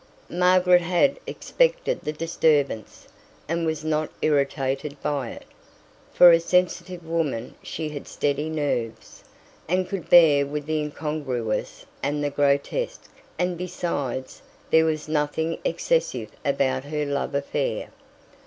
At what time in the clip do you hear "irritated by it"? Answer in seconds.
4.23-5.45